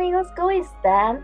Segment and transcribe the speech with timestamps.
[0.00, 1.20] amigos, ¿cómo están?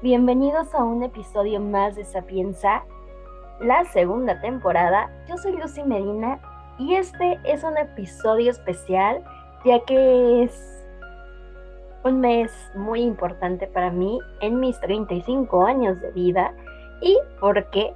[0.00, 2.82] Bienvenidos a un episodio más de Sapienza,
[3.60, 5.10] la segunda temporada.
[5.28, 6.40] Yo soy Lucy Medina
[6.78, 9.22] y este es un episodio especial
[9.66, 10.86] ya que es
[12.02, 16.54] un mes muy importante para mí en mis 35 años de vida
[17.02, 17.92] y porque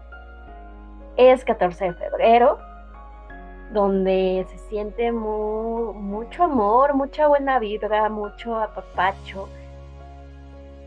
[1.17, 2.59] es 14 de febrero,
[3.73, 9.49] donde se siente mucho amor, mucha buena vibra, mucho apapacho,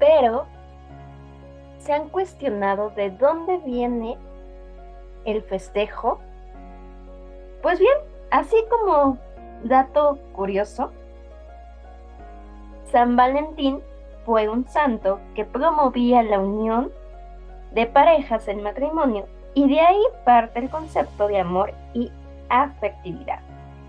[0.04, 0.48] pero
[1.78, 4.18] se han cuestionado de dónde viene
[5.24, 6.20] el festejo.
[7.62, 7.96] Pues bien,
[8.30, 9.18] así como
[9.64, 10.92] dato curioso,
[12.92, 13.80] San Valentín
[14.26, 16.92] fue un santo que promovía la unión
[17.72, 22.12] de parejas en matrimonio y de ahí parte el concepto de amor y
[22.50, 23.40] afectividad,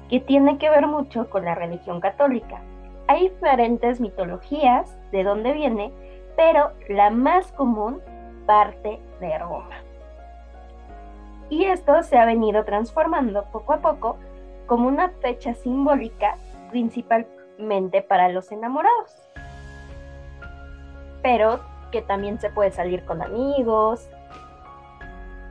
[0.09, 2.61] que tiene que ver mucho con la religión católica.
[3.07, 5.93] Hay diferentes mitologías de dónde viene,
[6.37, 8.01] pero la más común
[8.47, 9.77] parte de Roma.
[11.51, 14.17] Y esto se ha venido transformando poco a poco
[14.67, 16.37] como una fecha simbólica
[16.71, 19.29] principalmente para los enamorados.
[21.23, 21.61] Pero
[21.93, 24.09] que también se puede salir con amigos.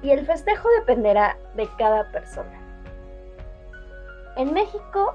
[0.02, 2.60] Y el festejo dependerá de cada persona.
[4.36, 5.14] En México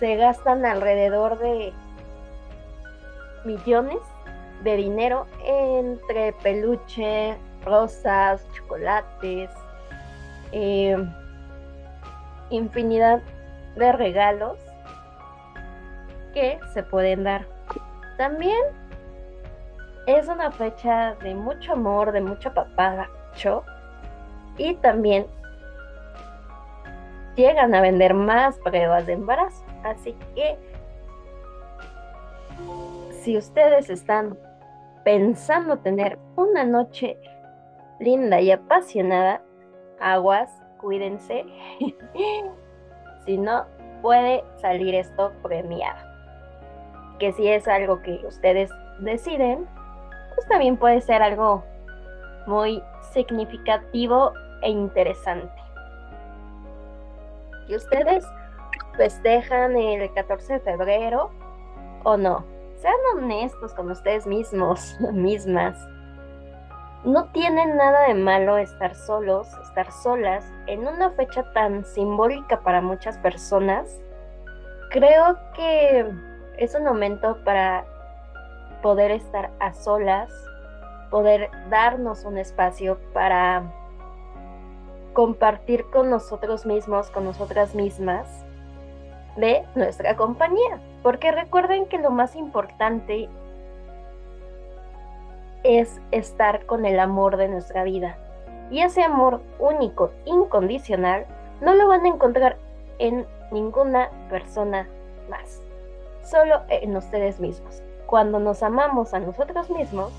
[0.00, 1.74] se gastan alrededor de
[3.44, 3.98] millones
[4.64, 9.50] de dinero entre peluche, rosas, chocolates,
[10.52, 10.96] eh,
[12.48, 13.20] infinidad
[13.76, 14.58] de regalos
[16.32, 17.46] que se pueden dar.
[18.16, 18.60] También
[20.06, 23.64] es una fecha de mucho amor, de mucho papacho
[24.56, 25.26] y también
[27.36, 29.69] llegan a vender más pruebas de embarazo.
[29.84, 30.58] Así que
[33.22, 34.36] si ustedes están
[35.04, 37.18] pensando tener una noche
[37.98, 39.42] linda y apasionada,
[40.00, 41.44] aguas, cuídense.
[43.24, 43.66] si no,
[44.02, 45.98] puede salir esto premiado.
[47.18, 48.70] Que si es algo que ustedes
[49.00, 49.66] deciden,
[50.34, 51.62] pues también puede ser algo
[52.46, 52.82] muy
[53.12, 54.32] significativo
[54.62, 55.60] e interesante
[57.70, 58.26] que ustedes
[59.00, 61.30] festejan el 14 de febrero
[62.04, 62.44] o no.
[62.82, 65.74] Sean honestos con ustedes mismos, mismas.
[67.04, 72.82] No tiene nada de malo estar solos, estar solas en una fecha tan simbólica para
[72.82, 74.02] muchas personas.
[74.90, 76.06] Creo que
[76.58, 77.86] es un momento para
[78.82, 80.30] poder estar a solas,
[81.10, 83.62] poder darnos un espacio para
[85.14, 88.44] compartir con nosotros mismos, con nosotras mismas,
[89.36, 90.80] de nuestra compañía.
[91.02, 93.28] Porque recuerden que lo más importante
[95.62, 98.16] es estar con el amor de nuestra vida.
[98.70, 101.26] Y ese amor único, incondicional,
[101.60, 102.56] no lo van a encontrar
[102.98, 104.88] en ninguna persona
[105.28, 105.60] más.
[106.22, 107.82] Solo en ustedes mismos.
[108.06, 110.12] Cuando nos amamos a nosotros mismos,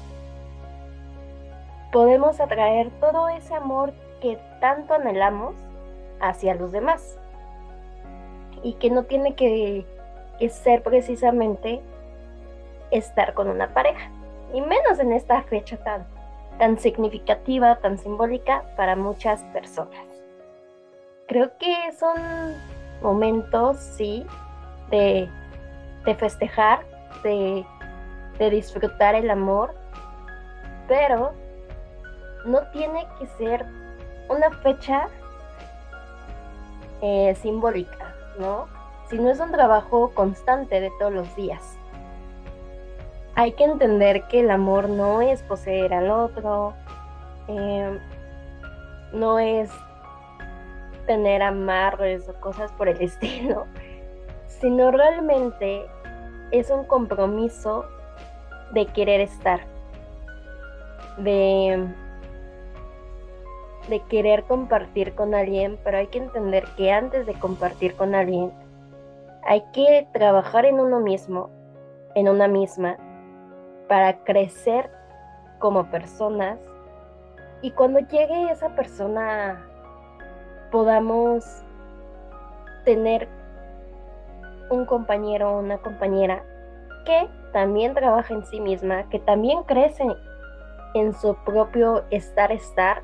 [1.91, 5.55] podemos atraer todo ese amor que tanto anhelamos
[6.19, 7.17] hacia los demás
[8.63, 9.85] y que no tiene que,
[10.49, 11.81] ser precisamente
[12.89, 14.09] estar con una pareja,
[14.53, 16.05] y menos en esta fecha tan,
[16.57, 20.03] tan significativa, tan simbólica para muchas personas.
[21.27, 22.17] Creo que son
[23.03, 24.25] momentos, sí,
[24.89, 25.29] de,
[26.05, 26.83] de festejar,
[27.23, 27.63] de,
[28.39, 29.75] de disfrutar el amor,
[30.87, 31.33] pero
[32.45, 33.65] no tiene que ser
[34.29, 35.07] una fecha
[37.01, 38.67] eh, simbólica, ¿no?
[39.09, 41.77] Sino es un trabajo constante de todos los días.
[43.35, 46.73] Hay que entender que el amor no es poseer al otro,
[47.47, 47.99] em,
[49.13, 49.69] no es
[51.05, 53.65] tener amarres o cosas por el estilo,
[54.47, 55.85] sino realmente
[56.51, 57.85] es un compromiso
[58.73, 59.61] de querer estar,
[61.17, 61.87] de
[63.89, 68.51] de querer compartir con alguien, pero hay que entender que antes de compartir con alguien,
[69.43, 71.49] hay que trabajar en uno mismo,
[72.15, 72.97] en una misma,
[73.87, 74.89] para crecer
[75.59, 76.59] como personas.
[77.61, 79.65] Y cuando llegue esa persona
[80.71, 81.45] podamos
[82.85, 83.27] tener
[84.69, 86.43] un compañero o una compañera
[87.05, 90.05] que también trabaja en sí misma, que también crece
[90.93, 93.03] en su propio estar-estar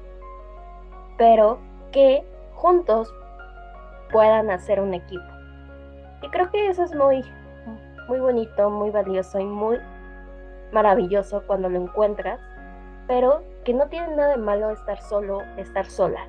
[1.17, 1.59] pero
[1.91, 2.23] que
[2.55, 3.13] juntos
[4.11, 5.25] puedan hacer un equipo.
[6.21, 7.23] Y creo que eso es muy,
[8.07, 9.77] muy bonito, muy valioso y muy
[10.71, 12.39] maravilloso cuando lo encuentras,
[13.07, 16.27] pero que no tiene nada de malo estar solo, estar sola.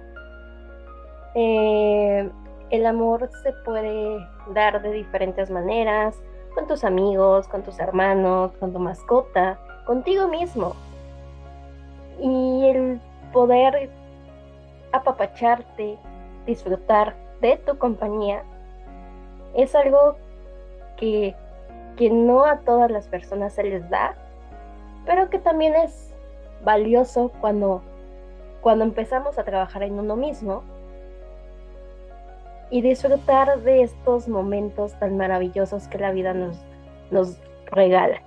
[1.35, 2.31] Eh,
[2.71, 6.21] el amor se puede dar de diferentes maneras,
[6.55, 10.75] con tus amigos, con tus hermanos, con tu mascota, contigo mismo.
[12.21, 13.01] Y el
[13.33, 13.91] poder
[14.99, 15.99] apapacharte,
[16.47, 18.43] disfrutar de tu compañía,
[19.55, 20.17] es algo
[20.97, 21.35] que,
[21.97, 24.15] que no a todas las personas se les da,
[25.07, 26.15] pero que también es
[26.65, 27.83] valioso cuando,
[28.61, 30.63] cuando empezamos a trabajar en uno mismo
[32.71, 36.59] y disfrutar de estos momentos tan maravillosos que la vida nos,
[37.11, 38.21] nos regala.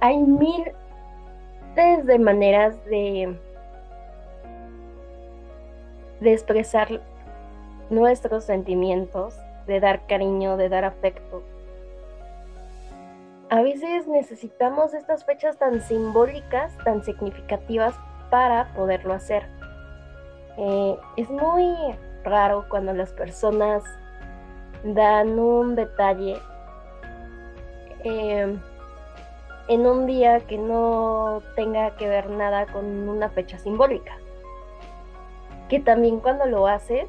[0.00, 0.74] Hay miles
[1.74, 3.38] de maneras de,
[6.24, 7.00] de expresar
[7.90, 9.36] nuestros sentimientos,
[9.66, 11.42] de dar cariño, de dar afecto.
[13.50, 17.94] A veces necesitamos estas fechas tan simbólicas, tan significativas
[18.30, 19.46] para poderlo hacer.
[20.56, 21.76] Eh, es muy
[22.24, 23.84] raro cuando las personas
[24.82, 26.38] dan un detalle
[28.02, 28.58] em,
[29.68, 34.16] en un día que no tenga que ver nada con una fecha simbólica.
[35.68, 37.08] Que también cuando lo haces,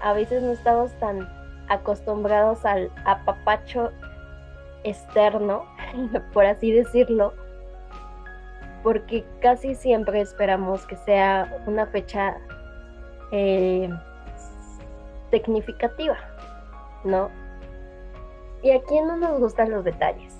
[0.00, 1.28] a veces no estamos tan
[1.68, 3.92] acostumbrados al apapacho
[4.84, 5.64] externo,
[6.32, 7.34] por así decirlo,
[8.82, 12.36] porque casi siempre esperamos que sea una fecha
[13.32, 13.90] eh,
[15.30, 16.16] significativa,
[17.04, 17.30] ¿no?
[18.62, 20.34] Y aquí no nos gustan los detalles.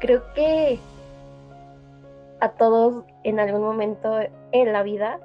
[0.00, 0.78] Creo que
[2.40, 4.20] a todos en algún momento
[4.52, 5.20] en la vida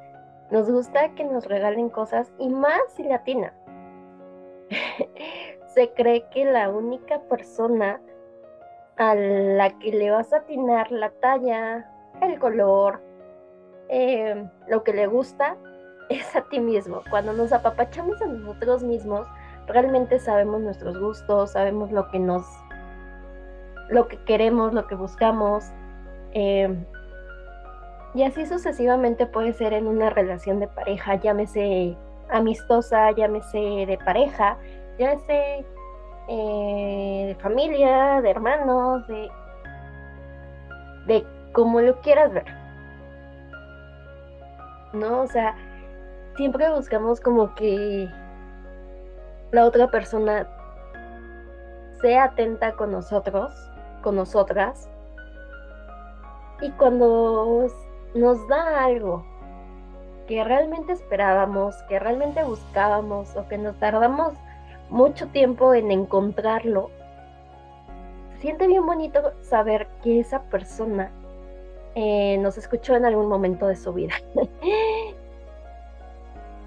[0.54, 3.54] nos gusta que nos regalen cosas y más si latina.
[5.68, 8.00] Se cree que la única persona
[8.98, 11.89] a la que le vas a atinar la talla,
[12.21, 13.01] el color,
[13.89, 15.57] eh, lo que le gusta
[16.10, 17.01] es a ti mismo.
[17.10, 19.27] Cuando nos apapachamos a nosotros mismos,
[19.65, 22.45] realmente sabemos nuestros gustos, sabemos lo que nos,
[23.89, 25.65] lo que queremos, lo que buscamos.
[26.33, 26.86] Eh,
[28.13, 31.98] y así sucesivamente puede ser en una relación de pareja, llámese
[32.30, 34.57] amistosa, llámese de pareja,
[35.00, 35.65] llámese
[36.27, 39.30] eh, de familia, de hermanos, de,
[41.07, 42.45] de como lo quieras ver.
[44.94, 45.21] ¿No?
[45.21, 45.56] O sea,
[46.36, 48.07] siempre buscamos como que
[49.51, 50.48] la otra persona
[52.00, 53.54] sea atenta con nosotros,
[54.04, 54.88] con nosotras.
[56.62, 57.65] Y cuando
[58.13, 59.25] nos da algo
[60.27, 64.33] que realmente esperábamos, que realmente buscábamos o que nos tardamos
[64.89, 66.92] mucho tiempo en encontrarlo,
[68.33, 71.12] se siente bien bonito saber que esa persona
[71.95, 74.13] eh, nos escuchó en algún momento de su vida.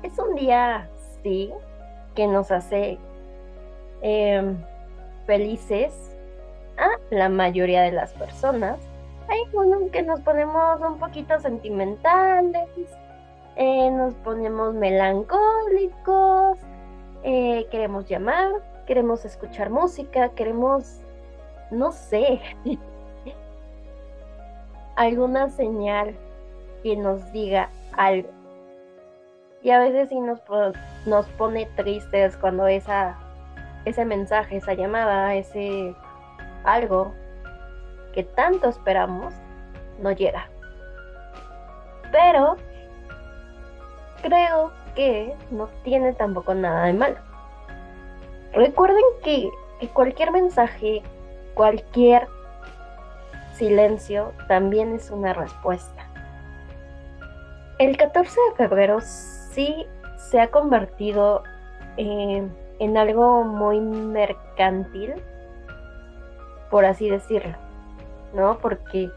[0.03, 0.89] es un día,
[1.23, 1.53] sí,
[2.15, 2.99] que nos hace
[4.03, 4.57] em,
[5.27, 6.17] felices
[6.77, 8.79] a la mayoría de las personas.
[9.29, 12.69] Hay algunos que nos ponemos un poquito sentimentales,
[13.57, 16.59] eh, nos ponemos melancólicos,
[17.23, 18.53] eh, queremos llamar,
[18.87, 21.01] queremos escuchar música, queremos,
[21.71, 22.41] no sé,
[24.97, 26.15] alguna señal
[26.83, 28.29] que nos diga algo.
[29.63, 30.41] Y a veces sí nos,
[31.07, 33.19] nos pone tristes cuando esa,
[33.85, 35.97] ese mensaje, esa llamada, ese
[36.63, 37.13] algo
[38.17, 39.35] que tanto esperamos
[40.01, 40.49] no llega.
[42.11, 42.57] Pero
[44.23, 47.17] creo que no tiene tampoco nada de malo.
[48.55, 51.03] Recuerden que, que cualquier mensaje,
[51.53, 52.27] cualquier
[53.53, 56.09] silencio también es una respuesta.
[57.79, 61.43] El 14 de febrero sí se ha convertido
[61.99, 65.15] en algo muy mercantil,
[66.71, 67.57] por así decirlo,
[68.37, 68.59] ¿no?
[68.59, 69.11] Porque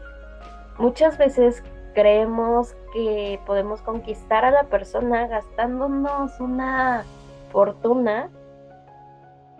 [0.78, 1.62] muchas veces
[1.94, 7.04] creemos que podemos conquistar a la persona gastándonos una
[7.52, 8.28] fortuna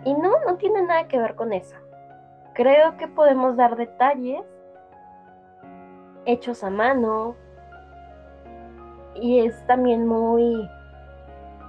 [0.05, 1.76] y no, no tiene nada que ver con eso.
[2.55, 4.43] Creo que podemos dar detalles
[6.26, 7.37] hechos a mano,
[9.14, 10.69] y es también muy,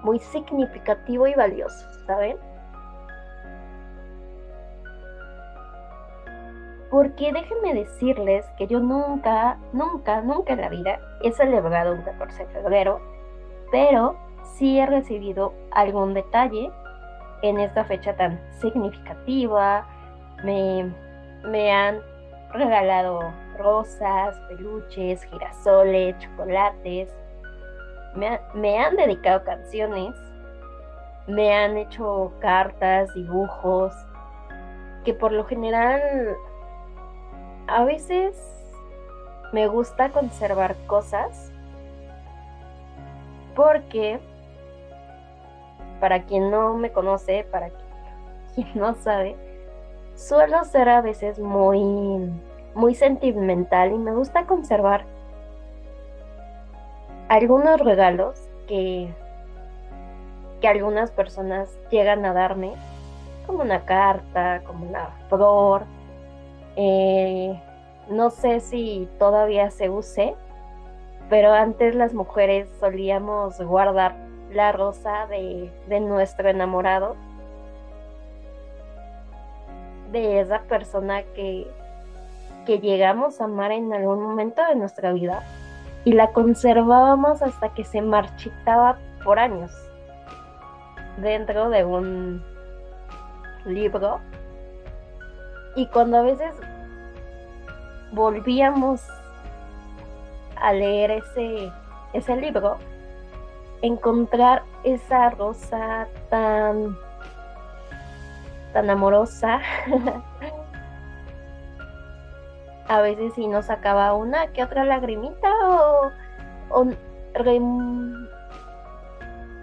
[0.04, 2.38] muy significativo y valioso, ¿saben?
[6.92, 12.46] Porque déjenme decirles que yo nunca, nunca, nunca en la vida he celebrado un 14
[12.46, 13.00] de febrero,
[13.72, 16.70] pero sí he recibido algún detalle
[17.44, 19.88] en esta fecha tan significativa.
[20.44, 20.94] Me,
[21.46, 22.02] me han
[22.52, 23.22] regalado
[23.58, 27.10] rosas, peluches, girasoles, chocolates.
[28.16, 30.14] Me, me han dedicado canciones.
[31.26, 33.94] Me han hecho cartas, dibujos.
[35.06, 36.02] Que por lo general
[37.68, 38.36] a veces
[39.54, 41.52] me gusta conservar cosas
[43.56, 44.20] porque
[46.00, 47.70] para quien no me conoce, para
[48.56, 49.36] quien no sabe,
[50.16, 52.32] suelo ser a veces muy
[52.74, 55.06] muy sentimental y me gusta conservar
[57.28, 59.14] algunos regalos que
[60.62, 62.74] que algunas personas llegan a darme,
[63.48, 65.84] como una carta, como una flor,
[66.76, 67.60] eh,
[68.10, 70.36] no sé si todavía se use,
[71.30, 74.16] pero antes las mujeres solíamos guardar
[74.52, 77.16] la rosa de, de nuestro enamorado,
[80.12, 81.68] de esa persona que,
[82.66, 85.42] que llegamos a amar en algún momento de nuestra vida
[86.04, 89.72] y la conservábamos hasta que se marchitaba por años
[91.18, 92.44] dentro de un
[93.66, 94.20] libro
[95.76, 96.54] y cuando a veces
[98.12, 99.02] volvíamos
[100.58, 101.72] a leer ese,
[102.14, 102.78] ese libro,
[103.82, 106.98] encontrar esa rosa tan,
[108.74, 109.60] tan amorosa,
[112.88, 116.12] a veces sí nos sacaba una que otra lagrimita o,
[116.70, 116.88] o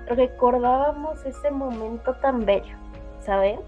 [0.06, 2.76] recordábamos ese momento tan bello,
[3.20, 3.60] ¿saben?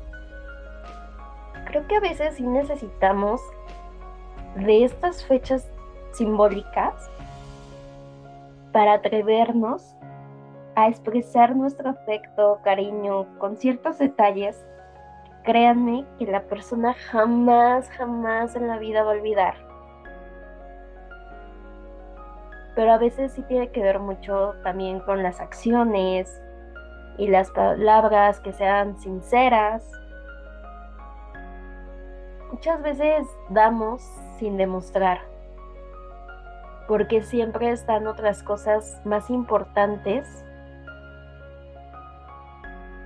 [1.70, 3.40] Creo que a veces sí necesitamos
[4.56, 5.70] de estas fechas
[6.10, 7.08] simbólicas
[8.72, 9.94] para atrevernos
[10.74, 14.66] a expresar nuestro afecto, cariño con ciertos detalles,
[15.44, 19.54] créanme que la persona jamás, jamás en la vida va a olvidar.
[22.74, 26.42] Pero a veces sí tiene que ver mucho también con las acciones
[27.16, 29.88] y las palabras que sean sinceras.
[32.60, 34.02] Muchas veces damos
[34.38, 35.22] sin demostrar,
[36.88, 40.44] porque siempre están otras cosas más importantes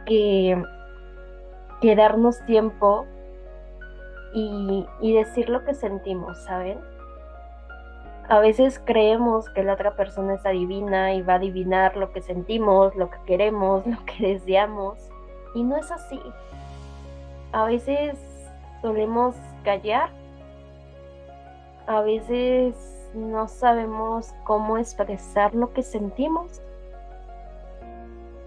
[0.06, 0.60] que,
[1.96, 3.06] darnos tiempo
[4.32, 6.80] y, y decir lo que sentimos, ¿saben?
[8.28, 12.22] A veces creemos que la otra persona es adivina y va a adivinar lo que
[12.22, 14.98] sentimos, lo que queremos, lo que deseamos.
[15.54, 16.20] Y no es así.
[17.52, 18.18] A veces
[18.84, 20.10] solemos callar
[21.86, 22.74] a veces
[23.14, 26.60] no sabemos cómo expresar lo que sentimos.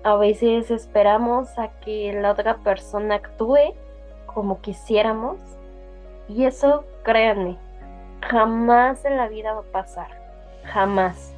[0.03, 3.73] A veces esperamos a que la otra persona actúe
[4.25, 5.39] como quisiéramos.
[6.27, 7.57] Y eso, créanme,
[8.21, 10.07] jamás en la vida va a pasar.
[10.65, 11.33] Jamás.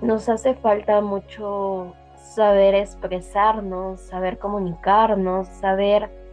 [0.00, 6.27] Nos hace falta mucho saber expresarnos, saber comunicarnos, saber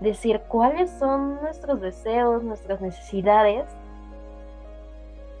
[0.00, 3.66] decir cuáles son nuestros deseos, nuestras necesidades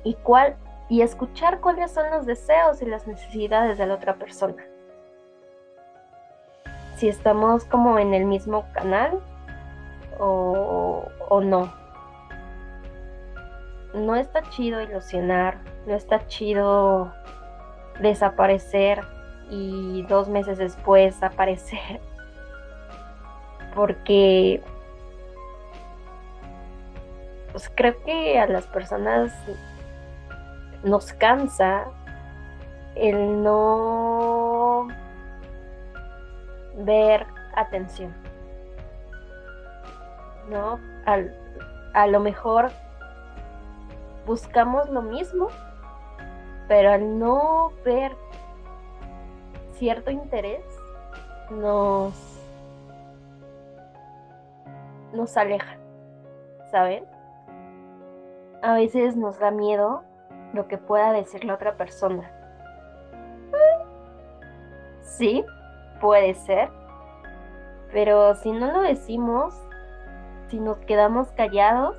[0.04, 0.56] y cuál
[0.88, 4.62] y escuchar cuáles son los deseos y las necesidades de la otra persona.
[6.96, 9.20] Si estamos como en el mismo canal
[10.18, 11.72] o, o no.
[13.94, 17.12] No está chido ilusionar, no está chido
[18.00, 19.00] desaparecer
[19.48, 22.00] y dos meses después aparecer
[23.74, 24.60] porque
[27.52, 29.32] pues creo que a las personas
[30.82, 31.86] nos cansa
[32.94, 34.88] el no
[36.76, 38.14] ver atención.
[40.48, 40.80] ¿No?
[41.94, 42.70] a lo mejor
[44.26, 45.48] buscamos lo mismo,
[46.68, 48.12] pero al no ver
[49.72, 50.64] cierto interés,
[51.50, 52.29] nos
[55.12, 55.78] nos alejan,
[56.70, 57.04] ¿saben?
[58.62, 60.02] A veces nos da miedo
[60.52, 62.30] lo que pueda decir la otra persona.
[65.00, 65.44] Sí,
[66.00, 66.70] puede ser,
[67.92, 69.54] pero si no lo decimos,
[70.48, 71.96] si nos quedamos callados,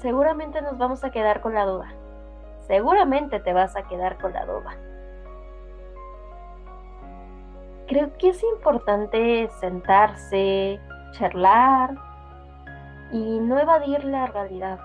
[0.00, 1.88] seguramente nos vamos a quedar con la duda.
[2.60, 4.76] Seguramente te vas a quedar con la duda
[7.86, 10.80] creo que es importante sentarse,
[11.12, 11.94] charlar
[13.12, 14.80] y no evadir la realidad.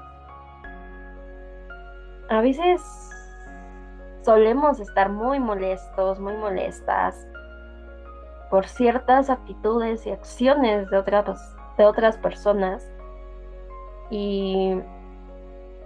[2.29, 2.81] A veces
[4.21, 7.27] solemos estar muy molestos, muy molestas
[8.49, 12.87] por ciertas actitudes y acciones de otras, de otras personas
[14.09, 14.77] y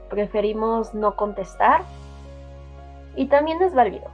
[0.10, 1.82] preferimos no contestar
[3.16, 4.10] y también es válido,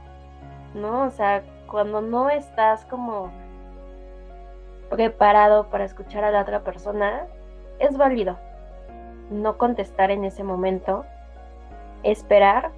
[0.74, 1.04] ¿no?
[1.04, 3.30] O sea, cuando no estás como
[4.90, 7.26] preparado para escuchar a la otra persona,
[7.78, 8.36] es válido
[9.30, 11.04] no contestar en ese momento,
[12.02, 12.70] esperar,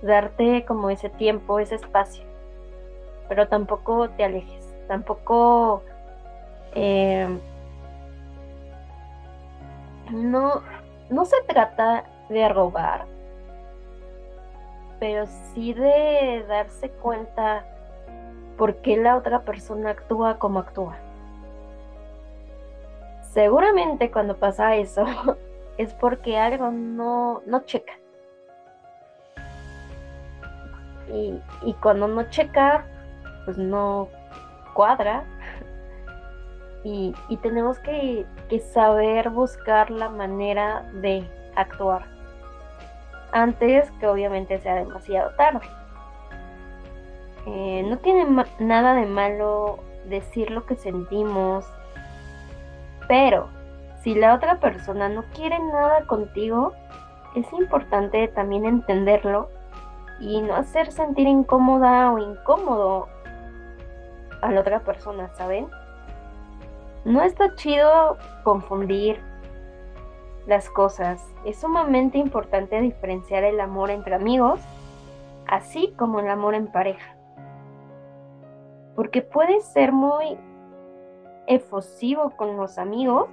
[0.00, 2.24] darte como ese tiempo, ese espacio,
[3.28, 5.82] pero tampoco te alejes, tampoco
[6.74, 7.28] eh,
[10.10, 10.62] no,
[11.10, 13.06] no se trata de robar,
[15.02, 17.64] pero sí de darse cuenta
[18.56, 20.96] por qué la otra persona actúa como actúa.
[23.32, 25.04] Seguramente cuando pasa eso
[25.76, 27.94] es porque algo no, no checa.
[31.12, 32.86] Y, y cuando no checa,
[33.44, 34.08] pues no
[34.72, 35.24] cuadra.
[36.84, 42.11] Y, y tenemos que, que saber buscar la manera de actuar
[43.32, 45.66] antes que obviamente sea demasiado tarde.
[47.46, 51.66] Eh, no tiene nada de malo decir lo que sentimos,
[53.08, 53.48] pero
[54.02, 56.72] si la otra persona no quiere nada contigo,
[57.34, 59.48] es importante también entenderlo
[60.20, 63.08] y no hacer sentir incómoda o incómodo
[64.40, 65.68] a la otra persona, ¿saben?
[67.04, 69.20] No está chido confundir
[70.46, 71.24] las cosas.
[71.44, 74.60] Es sumamente importante diferenciar el amor entre amigos,
[75.46, 77.16] así como el amor en pareja.
[78.94, 80.38] Porque puede ser muy
[81.46, 83.28] efusivo con los amigos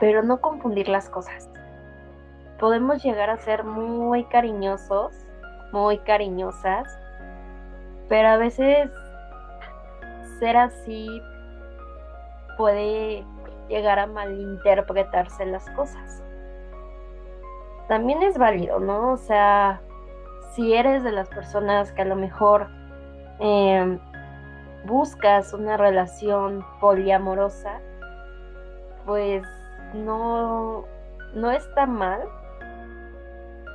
[0.00, 1.48] pero no confundir las cosas.
[2.58, 5.14] Podemos llegar a ser muy cariñosos,
[5.72, 6.88] muy cariñosas,
[8.08, 8.90] pero a veces
[10.40, 11.06] ser así
[12.56, 13.24] puede
[13.70, 16.22] llegar a malinterpretarse las cosas.
[17.88, 19.12] También es válido, ¿no?
[19.12, 19.80] O sea,
[20.52, 22.68] si eres de las personas que a lo mejor
[23.38, 23.98] em,
[24.84, 27.80] buscas una relación poliamorosa,
[29.06, 29.42] pues
[29.94, 30.84] no,
[31.34, 32.20] no está mal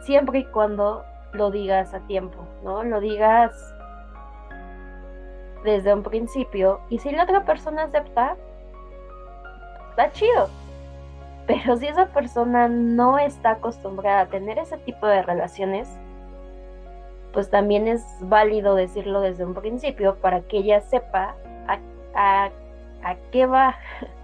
[0.03, 1.03] siempre y cuando
[1.33, 2.83] lo digas a tiempo, ¿no?
[2.83, 3.51] Lo digas
[5.63, 8.37] desde un principio y si la otra persona acepta,
[9.95, 10.49] está chido.
[11.47, 15.87] Pero si esa persona no está acostumbrada a tener ese tipo de relaciones,
[17.33, 21.35] pues también es válido decirlo desde un principio para que ella sepa
[21.67, 21.79] a,
[22.15, 22.49] a,
[23.03, 23.75] a qué va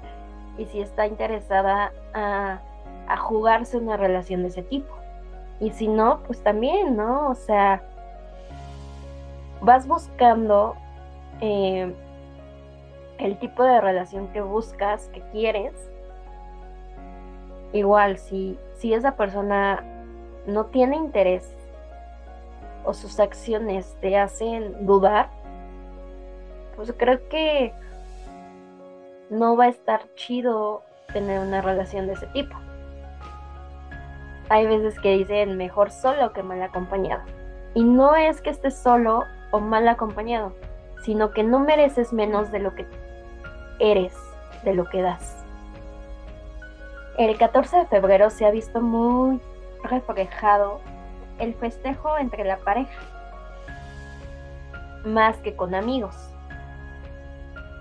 [0.58, 2.60] y si está interesada a,
[3.18, 4.94] jugarse una relación de ese tipo.
[5.60, 7.30] Y si no, pues también, ¿no?
[7.30, 7.84] O sea,
[9.60, 10.76] vas buscando
[11.42, 11.94] eh,
[13.22, 15.74] el tipo de relación que buscas, que quieres.
[17.74, 19.84] Igual, si, si esa persona
[20.46, 21.56] no tiene interés
[22.84, 25.30] o sus acciones te hacen dudar,
[26.76, 27.74] pues creo que
[29.30, 32.56] no va a estar chido tener una relación de ese tipo.
[34.50, 37.24] Hay veces que dicen mejor solo que mal acompañado.
[37.74, 40.54] Y no es que estés solo o mal acompañado,
[41.04, 42.86] sino que no mereces menos de lo que
[43.82, 44.14] eres,
[44.64, 45.44] de lo que das.
[47.18, 49.42] El 14 de febrero se ha visto muy
[49.84, 50.80] reflejado
[51.40, 53.02] el festejo entre la pareja,
[55.04, 56.32] más que con amigos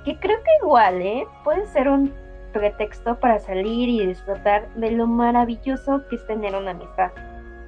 [0.05, 1.27] que creo que igual, ¿eh?
[1.45, 2.13] Puede ser un
[2.53, 7.11] pretexto para salir y disfrutar de lo maravilloso que es tener una amistad.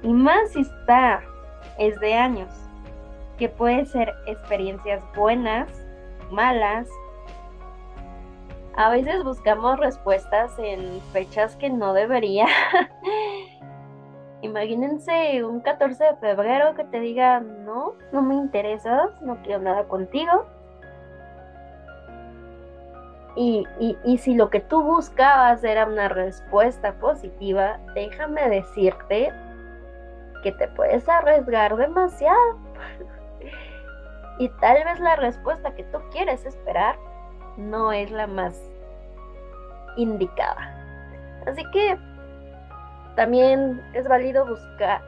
[0.01, 1.21] Y más si está,
[1.77, 2.49] es de años,
[3.37, 5.69] que puede ser experiencias buenas,
[6.31, 6.87] malas.
[8.75, 12.47] A veces buscamos respuestas en fechas que no debería.
[14.41, 19.85] Imagínense un 14 de febrero que te diga, no, no me interesas, no quiero nada
[19.87, 20.45] contigo
[23.35, 29.31] y, si lo que tú buscabas era una respuesta positiva, déjame decirte
[30.43, 32.59] que te puedes arriesgar demasiado.
[34.39, 36.95] y tal vez la respuesta que tú quieres esperar
[37.57, 38.59] no es la más
[39.97, 40.75] indicada.
[41.45, 41.97] Así que
[43.15, 45.01] también es válido buscar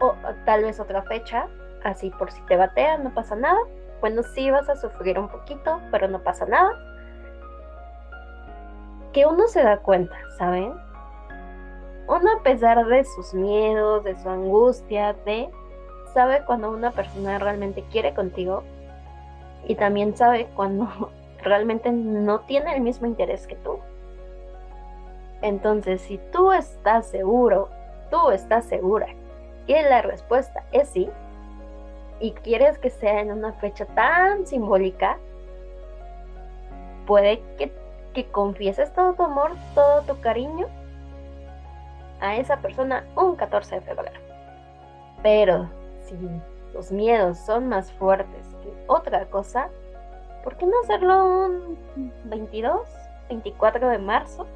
[0.00, 0.14] o,
[0.46, 1.46] tal vez otra fecha,
[1.84, 3.58] así por si te batean, no pasa nada.
[4.00, 6.72] Bueno, sí vas a sufrir un poquito, pero no pasa nada
[9.12, 10.74] que uno se da cuenta, ¿saben?
[12.06, 15.50] Uno a pesar de sus miedos, de su angustia, de
[16.12, 18.64] sabe cuando una persona realmente quiere contigo
[19.66, 20.88] y también sabe cuando
[21.42, 23.78] realmente no tiene el mismo interés que tú.
[25.42, 27.68] Entonces, si tú estás seguro,
[28.10, 29.06] tú estás segura
[29.66, 31.08] que la respuesta es sí,
[32.18, 35.18] y quieres que sea en una fecha tan simbólica,
[37.06, 37.72] puede que,
[38.12, 40.66] que confieses todo tu amor, todo tu cariño
[42.20, 44.20] a esa persona un 14 de febrero.
[45.22, 45.70] Pero
[46.02, 46.16] si
[46.74, 49.70] los miedos son más fuertes que otra cosa,
[50.42, 51.78] ¿por qué no hacerlo un
[52.24, 52.80] 22,
[53.28, 54.46] 24 de marzo?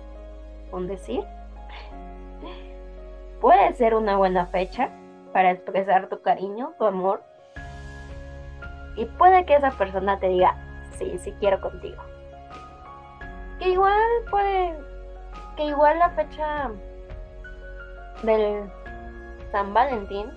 [0.73, 1.25] Un decir.
[3.41, 4.91] Puede ser una buena fecha
[5.33, 7.23] para expresar tu cariño, tu amor.
[8.97, 10.57] Y puede que esa persona te diga,
[10.97, 12.03] sí, sí quiero contigo.
[13.59, 14.75] Que igual puede,
[15.57, 16.71] que igual la fecha
[18.23, 18.71] del
[19.53, 20.31] San Valentín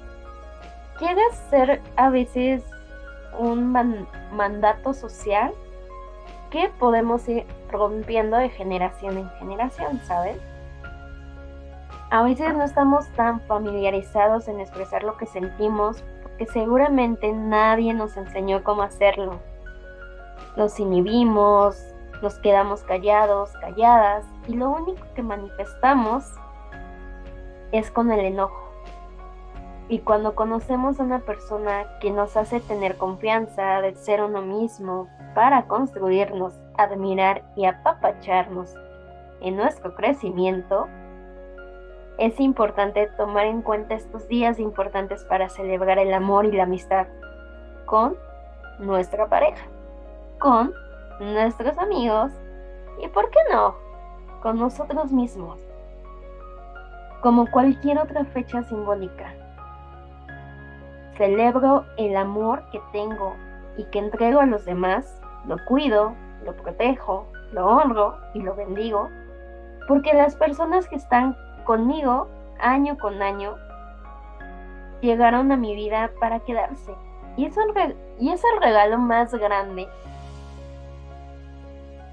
[0.98, 2.64] quiere ser a veces
[3.38, 3.72] un
[4.32, 5.54] mandato social
[6.50, 10.38] que podemos ir rompiendo de generación en generación, ¿sabes?
[12.10, 18.16] A veces no estamos tan familiarizados en expresar lo que sentimos porque seguramente nadie nos
[18.16, 19.40] enseñó cómo hacerlo.
[20.56, 26.24] Nos inhibimos, nos quedamos callados, calladas y lo único que manifestamos
[27.74, 28.67] es con el enojo.
[29.90, 35.08] Y cuando conocemos a una persona que nos hace tener confianza de ser uno mismo
[35.34, 38.74] para construirnos, admirar y apapacharnos
[39.40, 40.88] en nuestro crecimiento,
[42.18, 47.08] es importante tomar en cuenta estos días importantes para celebrar el amor y la amistad
[47.86, 48.18] con
[48.80, 49.66] nuestra pareja,
[50.40, 50.74] con
[51.20, 52.32] nuestros amigos
[53.02, 53.76] y, ¿por qué no?,
[54.42, 55.60] con nosotros mismos,
[57.22, 59.34] como cualquier otra fecha simbólica.
[61.18, 63.36] Celebro el amor que tengo
[63.76, 66.14] y que entrego a los demás, lo cuido,
[66.46, 69.10] lo protejo, lo honro y lo bendigo,
[69.88, 72.28] porque las personas que están conmigo
[72.60, 73.56] año con año
[75.02, 76.94] llegaron a mi vida para quedarse.
[77.36, 79.88] Y es, el, y es el regalo más grande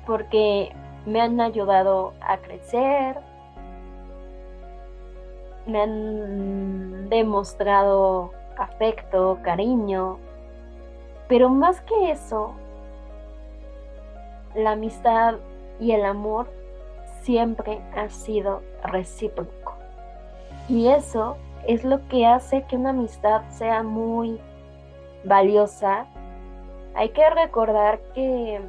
[0.06, 0.70] porque
[1.06, 3.18] me han ayudado a crecer,
[5.66, 10.18] me han demostrado afecto, cariño,
[11.28, 12.54] pero más que eso,
[14.54, 15.34] la amistad
[15.80, 16.48] y el amor
[17.22, 19.74] siempre ha sido recíproco.
[20.68, 21.36] Y eso
[21.66, 24.38] es lo que hace que una amistad sea muy
[25.24, 26.06] valiosa.
[26.94, 28.60] Hay que recordar que,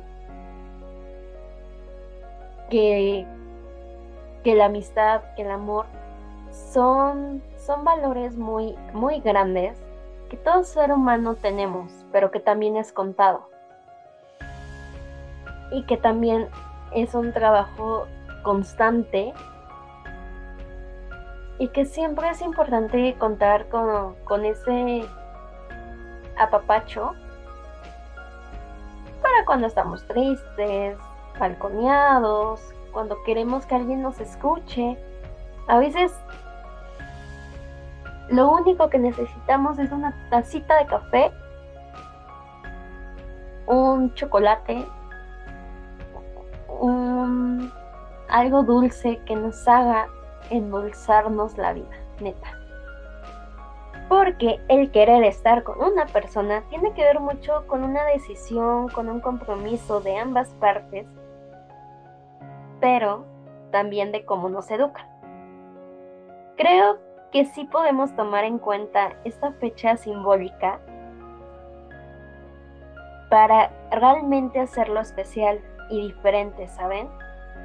[2.69, 3.25] que,
[4.43, 5.85] que la amistad, que el amor
[6.51, 9.77] son son valores muy, muy grandes
[10.29, 13.49] que todo ser humano tenemos, pero que también es contado.
[15.71, 16.47] Y que también
[16.91, 18.05] es un trabajo
[18.43, 19.33] constante
[21.57, 25.05] y que siempre es importante contar con, con ese
[26.37, 27.13] apapacho
[29.21, 30.97] para cuando estamos tristes,
[31.39, 34.97] balconeados, cuando queremos que alguien nos escuche.
[35.67, 36.13] A veces
[38.29, 41.31] lo único que necesitamos es una tacita de café,
[43.67, 44.85] un chocolate,
[46.79, 47.71] un,
[48.29, 50.07] algo dulce que nos haga
[50.49, 52.59] endulzarnos la vida, neta.
[54.09, 59.09] Porque el querer estar con una persona tiene que ver mucho con una decisión, con
[59.09, 61.07] un compromiso de ambas partes,
[62.79, 63.25] pero
[63.71, 65.07] también de cómo nos educan.
[66.55, 70.79] Creo que sí podemos tomar en cuenta esta fecha simbólica
[73.29, 75.59] para realmente hacerlo especial
[75.89, 77.09] y diferente, ¿saben?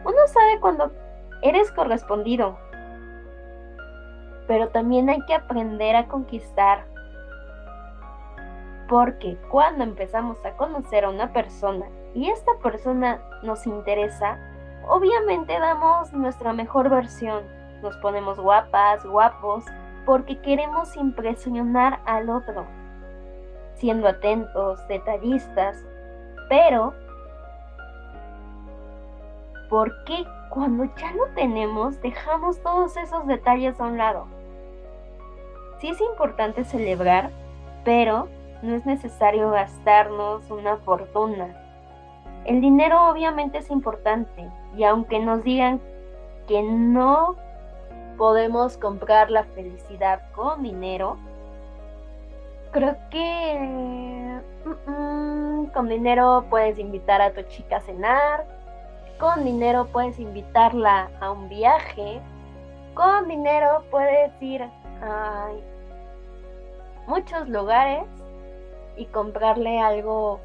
[0.04, 0.90] Uno sabe cuando
[1.42, 2.58] eres correspondido,
[4.46, 6.84] pero también hay que aprender a conquistar.
[8.88, 14.38] Porque cuando empezamos a conocer a una persona y esta persona nos interesa,
[14.88, 19.64] obviamente damos nuestra mejor versión nos ponemos guapas, guapos,
[20.06, 22.66] porque queremos impresionar al otro,
[23.74, 25.84] siendo atentos, detallistas,
[26.48, 26.94] pero
[29.68, 34.26] ¿por qué cuando ya lo tenemos dejamos todos esos detalles a un lado?
[35.78, 37.30] Sí es importante celebrar,
[37.84, 38.28] pero
[38.62, 41.56] no es necesario gastarnos una fortuna.
[42.44, 45.80] El dinero obviamente es importante y aunque nos digan
[46.46, 47.36] que no
[48.20, 51.16] podemos comprar la felicidad con dinero,
[52.70, 58.44] creo que mm, mm, con dinero puedes invitar a tu chica a cenar,
[59.18, 62.20] con dinero puedes invitarla a un viaje,
[62.92, 64.64] con dinero puedes ir
[65.02, 65.48] a
[67.06, 68.04] muchos lugares
[68.98, 70.40] y comprarle algo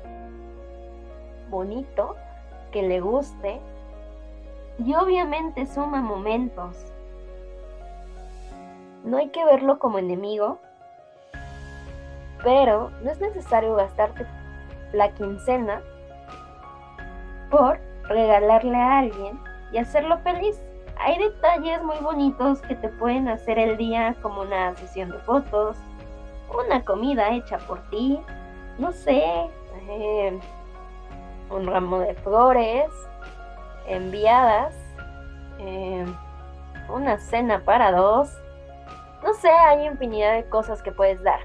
[1.49, 2.15] bonito
[2.71, 3.59] que le guste
[4.77, 6.94] y obviamente suma momentos.
[9.05, 10.57] No hay que verlo como enemigo,
[12.43, 14.25] pero no es necesario gastarte
[14.93, 15.81] la quincena
[17.51, 19.39] por regalarle a alguien
[19.71, 20.59] y hacerlo feliz.
[20.97, 25.77] Hay detalles muy bonitos que te pueden hacer el día como una sesión de fotos,
[26.51, 28.19] una comida hecha por ti,
[28.79, 29.23] no sé,
[29.87, 30.39] eh,
[31.51, 32.89] un ramo de flores
[33.87, 34.73] enviadas,
[35.59, 36.05] eh,
[36.89, 38.35] una cena para dos,
[39.23, 41.39] no sé, hay infinidad de cosas que puedes dar.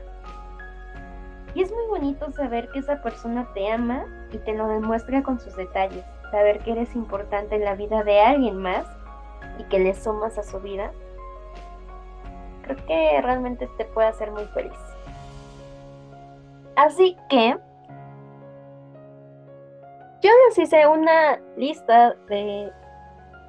[1.54, 5.40] Y es muy bonito saber que esa persona te ama y te lo demuestra con
[5.40, 8.86] sus detalles, saber que eres importante en la vida de alguien más
[9.58, 10.92] y que le sumas a su vida.
[12.62, 14.78] Creo que realmente te puede hacer muy feliz.
[16.76, 17.56] Así que
[20.22, 22.72] yo les hice una lista de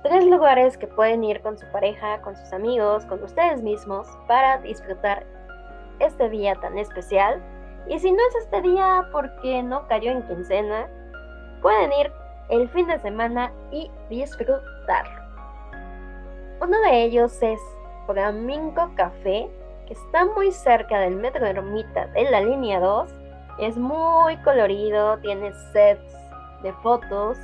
[0.03, 4.57] tres lugares que pueden ir con su pareja, con sus amigos, con ustedes mismos para
[4.59, 5.25] disfrutar
[5.99, 7.41] este día tan especial.
[7.87, 10.87] Y si no es este día porque no cayó en quincena,
[11.61, 12.11] pueden ir
[12.49, 15.05] el fin de semana y disfrutar.
[16.61, 17.59] Uno de ellos es
[18.05, 19.49] Flamingo Café,
[19.87, 23.11] que está muy cerca del Metro Ermita de la línea 2.
[23.59, 26.13] Es muy colorido, tiene sets
[26.61, 27.37] de fotos.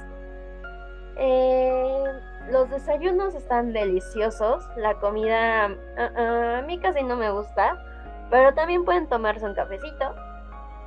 [1.17, 2.04] Eh,
[2.50, 4.68] los desayunos están deliciosos.
[4.76, 7.84] La comida ah, ah, a mí casi no me gusta.
[8.30, 10.14] Pero también pueden tomarse un cafecito,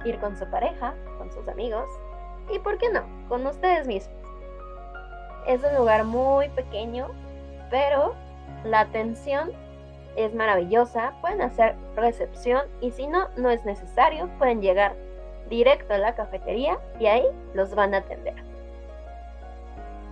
[0.05, 1.89] ir con su pareja, con sus amigos.
[2.53, 4.17] Y por qué no, con ustedes mismos.
[5.47, 7.09] Es un lugar muy pequeño,
[7.71, 8.15] pero
[8.65, 9.53] la atención
[10.17, 11.13] es maravillosa.
[11.21, 14.29] Pueden hacer recepción y si no, no es necesario.
[14.39, 14.95] Pueden llegar
[15.49, 18.35] directo a la cafetería y ahí los van a atender.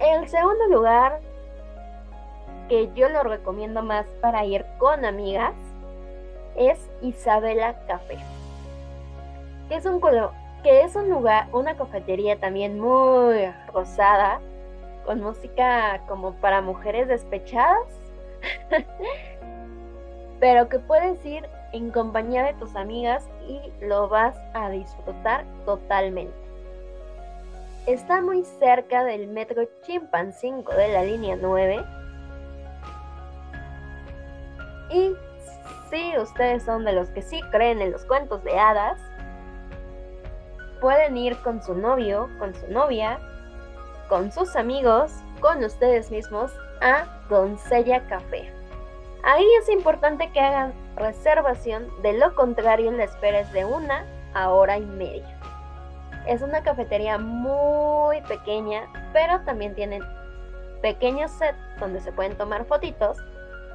[0.01, 1.21] El segundo lugar
[2.69, 5.55] que yo lo recomiendo más para ir con amigas
[6.57, 8.19] es Isabela Café.
[9.69, 10.01] Que es un
[10.63, 14.41] que es un lugar, una cafetería también muy rosada,
[15.05, 17.87] con música como para mujeres despechadas,
[20.41, 26.35] pero que puedes ir en compañía de tus amigas y lo vas a disfrutar totalmente.
[27.87, 31.85] Está muy cerca del metro Chimpancingo de la línea 9.
[34.91, 35.15] Y
[35.91, 38.99] si ustedes son de los que sí creen en los cuentos de hadas,
[40.81, 43.19] pueden ir con su novio, con su novia,
[44.09, 48.53] con sus amigos, con ustedes mismos a Doncella Café.
[49.25, 54.51] Ahí es importante que hagan reservación, de lo contrario la espera es de una a
[54.51, 55.39] hora y media.
[56.27, 60.03] Es una cafetería muy pequeña, pero también tienen
[60.83, 63.19] pequeños sets donde se pueden tomar fotitos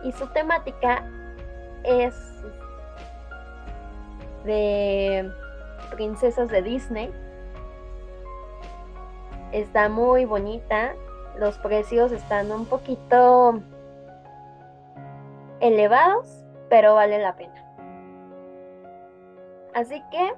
[0.04, 1.04] y su temática
[1.84, 2.16] es
[4.44, 5.32] de
[5.92, 7.12] princesas de Disney.
[9.52, 10.96] Está muy bonita,
[11.38, 13.62] los precios están un poquito
[15.60, 17.54] elevados, pero vale la pena.
[19.74, 20.34] Así que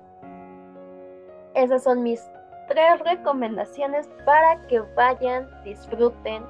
[1.53, 2.21] esas son mis
[2.67, 6.43] tres recomendaciones para que vayan, disfruten.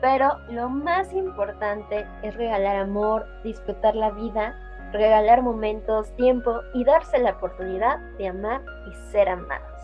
[0.00, 4.54] Pero lo más importante es regalar amor, disfrutar la vida,
[4.92, 9.80] regalar momentos, tiempo y darse la oportunidad de amar y ser amados.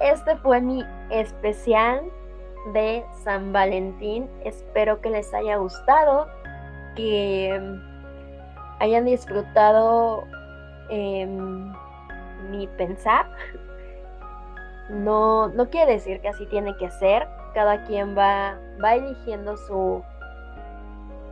[0.00, 2.02] Este fue mi especial
[2.72, 4.28] de San Valentín.
[4.44, 6.26] Espero que les haya gustado,
[6.96, 7.78] que
[8.80, 10.24] hayan disfrutado
[10.88, 11.72] em,
[12.50, 13.26] mi pensar.
[14.90, 17.28] No, no quiere decir que así tiene que ser.
[17.54, 20.02] Cada quien va, va eligiendo su,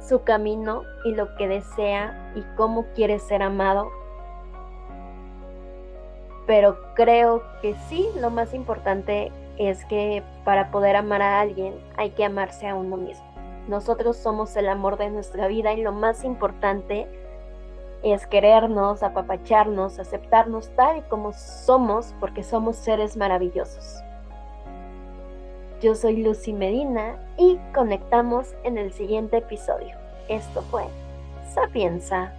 [0.01, 3.91] su camino y lo que desea y cómo quiere ser amado.
[6.47, 12.11] Pero creo que sí, lo más importante es que para poder amar a alguien hay
[12.11, 13.25] que amarse a uno mismo.
[13.69, 17.07] Nosotros somos el amor de nuestra vida y lo más importante
[18.03, 24.03] es querernos, apapacharnos, aceptarnos tal y como somos porque somos seres maravillosos.
[25.81, 29.97] Yo soy Lucy Medina y conectamos en el siguiente episodio.
[30.29, 30.85] Esto fue
[31.55, 32.35] Sapienza.